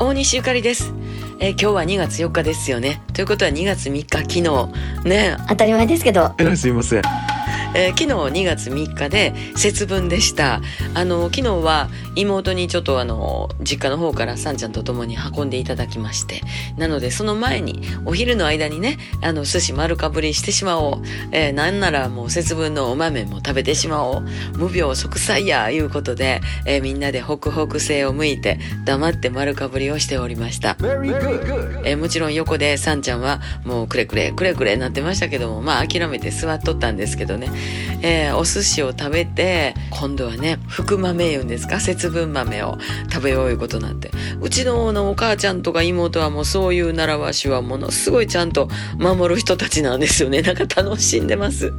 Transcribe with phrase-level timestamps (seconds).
[0.00, 0.94] 大西ゆかりです。
[1.40, 3.02] えー今日は2月4日ですよね。
[3.14, 4.42] ということは2月3日昨日
[5.08, 7.02] ね、当たり前ですけどえらいすいません。
[7.74, 10.60] えー昨日2月3日で節分でした。
[10.94, 16.42] あの昨日は妹にちょっとあの実家の方からさんちゃんと共に運んでいただきまして、
[16.78, 21.02] なのでその前にお昼の間にね、あの寿司丸かぶりしてしまおう。
[21.32, 24.20] えーなんならもう節分のお豆も食べてしまおう。
[24.56, 30.76] 無病息災やいうことで、えーみんなでホクホク性を向いて黙って丸かぶりをしておりました。
[30.80, 37.50] えーもちろん横でさんちゃんはもうくれくれくれくれなってましたけどもまあ諦めて座っとったんですけどね、
[38.02, 41.80] えーお寿司を食べて今度はね福豆言うんですか？
[41.80, 42.78] 節分豆を
[43.10, 48.68] 食べよういうことなんてうちののお母ちゃんとか妹はもうそうういう習わしはものすごいちゃんと
[48.98, 50.42] 守る人たちなんですよね。
[50.42, 51.72] なんか楽しんでます。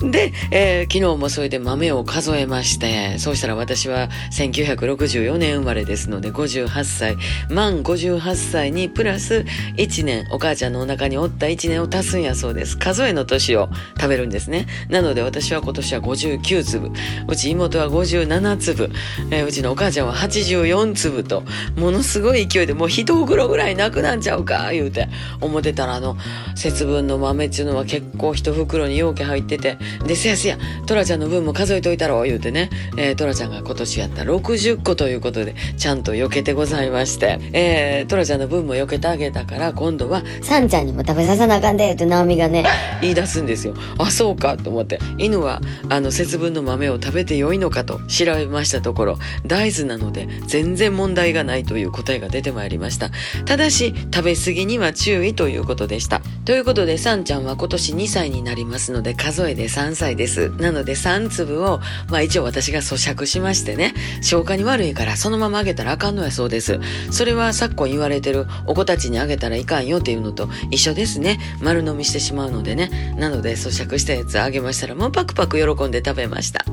[0.00, 7.16] で、えー昨日もそれで豆を数えましてそうしたら私は1964年生まれですので58歳。
[7.48, 9.44] 満58歳にプラス
[9.76, 12.76] 1年お母ちゃんのお腹におった1年を足すんやそうです。
[12.78, 14.66] 数えの年を食べるんですね。
[14.88, 16.90] なので私は今年は59粒。
[17.28, 18.90] うち妹は57粒、
[19.30, 21.42] えーうちのお母ちゃんは84粒と
[21.76, 25.08] ものすごい勢いでもう一袋ぐらいなくなんちゃうか言うて
[25.40, 26.16] 思ってたらあの
[26.54, 42.64] 節分の豆っていうのは結構一袋に容器入っててでせやせやトラちゃんの分も数えといたろ言うてね、えートラちゃんが今年やった60個ということでちゃんと避けてございまして、えートラちゃんの分も避けてあげたから今度はさんちゃんにも食べさせなあかんでって直美がね。
[43.00, 43.74] 言い出すんですよ。
[43.98, 44.98] あそうかと思って。
[45.18, 53.10] 犬はあの節分の豆を食べてよいのかと調べましたところ大豆なので全然問題がないという答えが出てまいりました。
[53.44, 56.20] ただし食べ過ぎには注意ということでした。
[56.44, 60.50] ということでさんちゃんは今年2歳になりますので数えで3歳です。
[60.58, 66.80] なので3粒をまあ一応私が咀嚼しましてね消化に悪いからそのままあげたらあかんのやそうです。
[67.10, 71.38] それは昨今言われてるお子たちにあげたらいかんよっていうのと一緒ですね。
[71.60, 73.14] 丸飲みしてしまうのでね。
[73.18, 76.64] なので咀嚼したやつあげましたらもうパクパク喜んで食べました。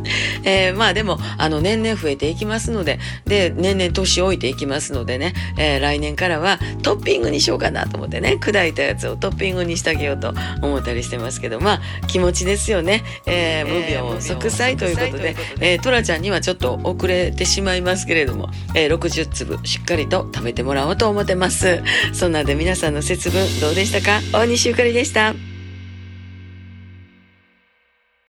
[0.43, 21.81] えーまあでもあの年々増えていきますのでで年々年老いていきますのでね、えー来年からはトッピングにしようかなと思ってね砕いたやつをトッピングにしてあげようと思ったりしてますけどまあ気持ちですよね、えー無病息災ということで、えートラちゃんにはちょっと遅れてしまいますけれども、えー60粒しっかりと食べてもらおうと思ってます。
[22.13, 24.21] そんなんで皆さんの節分どうでしたか？
[24.31, 25.33] 大西ゆかりでした